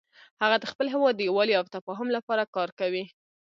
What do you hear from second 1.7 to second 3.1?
تفاهم لپاره کار کوي